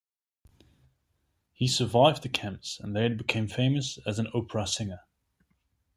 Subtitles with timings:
[1.53, 5.01] He survived the camps and later became famous as an opera singer.